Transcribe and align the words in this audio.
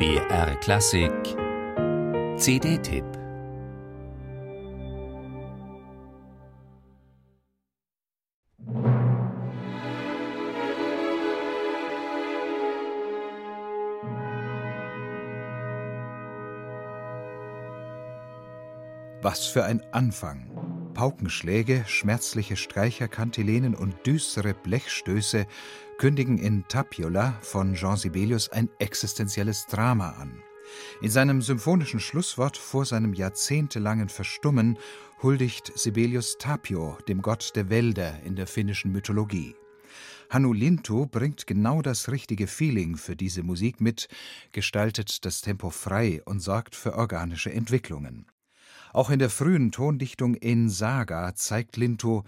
BR 0.00 0.56
Klassik 0.60 1.12
CD-Tipp 2.38 3.04
Was 19.20 19.44
für 19.44 19.64
ein 19.64 19.82
Anfang! 19.92 20.69
Paukenschläge, 21.00 21.82
schmerzliche 21.86 22.56
Streicherkantilenen 22.56 23.74
und 23.74 23.94
düstere 24.04 24.52
Blechstöße 24.52 25.46
kündigen 25.96 26.36
in 26.36 26.68
Tapiola 26.68 27.38
von 27.40 27.72
Jean 27.72 27.96
Sibelius 27.96 28.50
ein 28.50 28.68
existenzielles 28.80 29.64
Drama 29.64 30.10
an. 30.10 30.42
In 31.00 31.08
seinem 31.08 31.40
symphonischen 31.40 32.00
Schlusswort 32.00 32.58
vor 32.58 32.84
seinem 32.84 33.14
jahrzehntelangen 33.14 34.10
Verstummen 34.10 34.76
huldigt 35.22 35.72
Sibelius 35.74 36.36
Tapio, 36.36 36.98
dem 37.08 37.22
Gott 37.22 37.52
der 37.56 37.70
Wälder 37.70 38.20
in 38.26 38.36
der 38.36 38.46
finnischen 38.46 38.92
Mythologie. 38.92 39.54
Hannu 40.28 40.52
Lintu 40.52 41.06
bringt 41.06 41.46
genau 41.46 41.80
das 41.80 42.10
richtige 42.10 42.46
Feeling 42.46 42.98
für 42.98 43.16
diese 43.16 43.42
Musik 43.42 43.80
mit, 43.80 44.08
gestaltet 44.52 45.24
das 45.24 45.40
Tempo 45.40 45.70
frei 45.70 46.20
und 46.26 46.40
sorgt 46.40 46.76
für 46.76 46.94
organische 46.94 47.50
Entwicklungen. 47.50 48.26
Auch 48.92 49.10
in 49.10 49.18
der 49.18 49.30
frühen 49.30 49.70
Tondichtung 49.70 50.34
in 50.34 50.68
Saga 50.68 51.34
zeigt 51.34 51.76
Linto, 51.76 52.24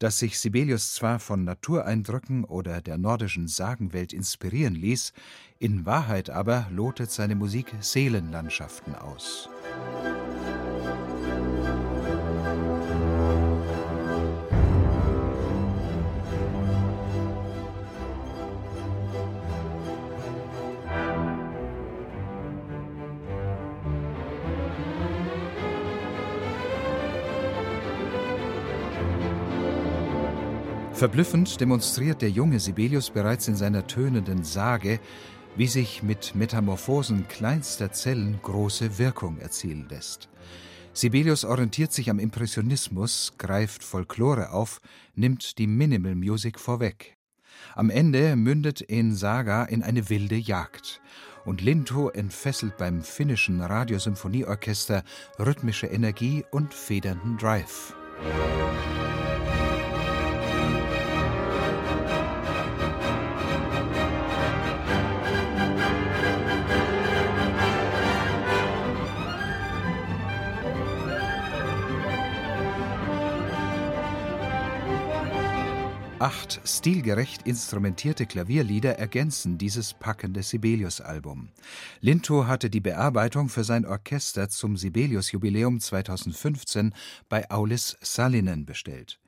dass 0.00 0.18
sich 0.18 0.38
Sibelius 0.40 0.94
zwar 0.94 1.18
von 1.18 1.44
Natureindrücken 1.44 2.44
oder 2.44 2.80
der 2.80 2.98
nordischen 2.98 3.46
Sagenwelt 3.46 4.12
inspirieren 4.12 4.74
ließ, 4.74 5.12
in 5.58 5.84
Wahrheit 5.84 6.30
aber 6.30 6.66
lotet 6.70 7.10
seine 7.10 7.34
Musik 7.34 7.74
Seelenlandschaften 7.80 8.94
aus. 8.94 9.48
Verblüffend 31.00 31.58
demonstriert 31.62 32.20
der 32.20 32.28
junge 32.28 32.60
Sibelius 32.60 33.08
bereits 33.08 33.48
in 33.48 33.56
seiner 33.56 33.86
tönenden 33.86 34.44
Sage, 34.44 35.00
wie 35.56 35.66
sich 35.66 36.02
mit 36.02 36.34
Metamorphosen 36.34 37.26
kleinster 37.26 37.90
Zellen 37.90 38.38
große 38.42 38.98
Wirkung 38.98 39.38
erzielen 39.38 39.86
lässt. 39.88 40.28
Sibelius 40.92 41.46
orientiert 41.46 41.94
sich 41.94 42.10
am 42.10 42.18
Impressionismus, 42.18 43.32
greift 43.38 43.82
Folklore 43.82 44.50
auf, 44.50 44.82
nimmt 45.14 45.56
die 45.56 45.66
Minimal 45.66 46.16
Music 46.16 46.60
vorweg. 46.60 47.16
Am 47.74 47.88
Ende 47.88 48.36
mündet 48.36 48.82
in 48.82 49.14
Saga 49.14 49.64
in 49.64 49.82
eine 49.82 50.10
wilde 50.10 50.36
Jagd. 50.36 51.00
Und 51.46 51.62
Linto 51.62 52.10
entfesselt 52.10 52.76
beim 52.76 53.02
finnischen 53.02 53.62
Radiosymphonieorchester 53.62 55.02
rhythmische 55.38 55.86
Energie 55.86 56.44
und 56.50 56.74
federnden 56.74 57.38
Drive. 57.38 57.94
Acht 76.20 76.60
stilgerecht 76.66 77.46
instrumentierte 77.46 78.26
Klavierlieder 78.26 78.98
ergänzen 78.98 79.56
dieses 79.56 79.94
packende 79.94 80.42
Sibelius-Album. 80.42 81.48
Linto 82.02 82.46
hatte 82.46 82.68
die 82.68 82.82
Bearbeitung 82.82 83.48
für 83.48 83.64
sein 83.64 83.86
Orchester 83.86 84.50
zum 84.50 84.76
Sibelius-Jubiläum 84.76 85.80
2015 85.80 86.92
bei 87.30 87.50
Aulis 87.50 87.96
Salinen 88.02 88.66
bestellt. 88.66 89.18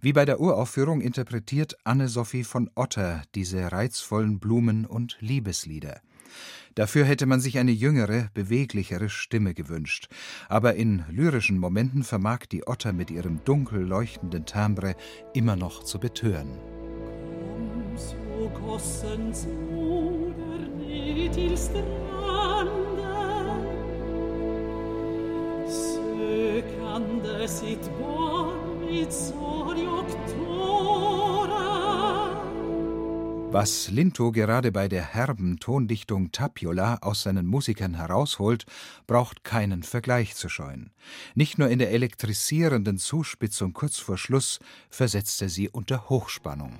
Wie 0.00 0.12
bei 0.12 0.24
der 0.24 0.38
Uraufführung 0.38 1.00
interpretiert 1.00 1.78
Anne-Sophie 1.82 2.44
von 2.44 2.70
Otter 2.76 3.24
diese 3.34 3.72
reizvollen 3.72 4.38
Blumen- 4.38 4.86
und 4.86 5.16
Liebeslieder. 5.18 6.00
Dafür 6.74 7.04
hätte 7.04 7.26
man 7.26 7.40
sich 7.40 7.58
eine 7.58 7.70
jüngere, 7.70 8.28
beweglichere 8.34 9.08
Stimme 9.08 9.54
gewünscht. 9.54 10.08
Aber 10.48 10.74
in 10.74 11.04
lyrischen 11.10 11.58
Momenten 11.58 12.04
vermag 12.04 12.40
die 12.52 12.66
Otter 12.66 12.92
mit 12.92 13.10
ihrem 13.10 13.42
dunkel 13.44 13.82
leuchtenden 13.82 14.44
Timbre 14.44 14.94
immer 15.32 15.56
noch 15.56 15.84
zu 15.84 15.98
betören. 15.98 16.58
Komm, 16.58 17.96
so 17.96 18.50
gossen 18.60 19.32
zu 19.32 20.34
der 21.26 21.32
til 21.32 21.56
stranden 21.56 22.96
Sökande 25.68 27.48
sitt 27.48 27.84
barn 27.98 28.88
vid 28.88 29.12
sorg 29.12 29.55
Was 33.58 33.88
Linto 33.88 34.32
gerade 34.32 34.70
bei 34.70 34.86
der 34.86 35.02
herben 35.02 35.58
Tondichtung 35.58 36.30
Tapiola 36.30 36.98
aus 37.00 37.22
seinen 37.22 37.46
Musikern 37.46 37.94
herausholt, 37.94 38.66
braucht 39.06 39.44
keinen 39.44 39.82
Vergleich 39.82 40.34
zu 40.34 40.50
scheuen. 40.50 40.90
Nicht 41.34 41.56
nur 41.56 41.70
in 41.70 41.78
der 41.78 41.90
elektrisierenden 41.92 42.98
Zuspitzung 42.98 43.72
kurz 43.72 43.96
vor 43.96 44.18
Schluss 44.18 44.58
versetzt 44.90 45.40
er 45.40 45.48
sie 45.48 45.70
unter 45.70 46.10
Hochspannung. 46.10 46.78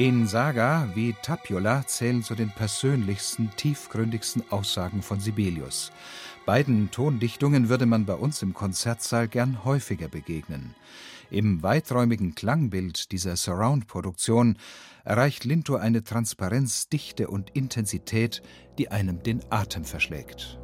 In 0.00 0.26
Saga 0.26 0.88
wie 0.94 1.14
Tapiola 1.20 1.86
zählen 1.86 2.22
zu 2.22 2.34
den 2.34 2.48
persönlichsten, 2.48 3.50
tiefgründigsten 3.54 4.42
Aussagen 4.48 5.02
von 5.02 5.20
Sibelius. 5.20 5.92
Beiden 6.46 6.90
Tondichtungen 6.90 7.68
würde 7.68 7.84
man 7.84 8.06
bei 8.06 8.14
uns 8.14 8.40
im 8.40 8.54
Konzertsaal 8.54 9.28
gern 9.28 9.62
häufiger 9.62 10.08
begegnen. 10.08 10.74
Im 11.30 11.62
weiträumigen 11.62 12.34
Klangbild 12.34 13.12
dieser 13.12 13.36
Surround-Produktion 13.36 14.56
erreicht 15.04 15.44
Linto 15.44 15.76
eine 15.76 16.02
Transparenz, 16.02 16.88
Dichte 16.88 17.28
und 17.28 17.50
Intensität, 17.50 18.40
die 18.78 18.90
einem 18.90 19.22
den 19.22 19.42
Atem 19.50 19.84
verschlägt. 19.84 20.59